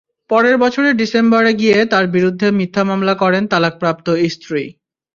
পরের 0.29 0.55
বছরের 0.57 0.93
ডিসেম্বরে 0.95 1.51
গিয়ে 1.53 1.77
তাঁর 1.91 2.05
বিরুদ্ধে 2.07 2.47
মিথ্যা 2.51 2.83
মামলা 2.83 3.13
করেন 3.15 3.43
তালাকপ্রাপ্ত 3.47 4.07
স্ত্রী। 4.29 4.63